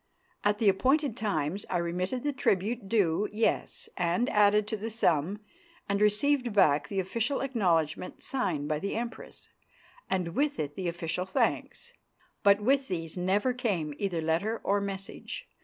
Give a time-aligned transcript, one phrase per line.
[0.43, 5.41] At the appointed times I remitted the tribute due, yes, and added to the sum,
[5.87, 9.47] and received back the official acknowledgment signed by the Empress,
[10.09, 11.93] and with it the official thanks.
[12.41, 15.47] But with these never came either letter or message.